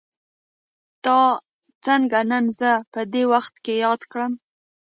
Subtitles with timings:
[1.05, 1.19] تا
[1.85, 4.33] څنګه نن زه په دې وخت کې ياد کړم.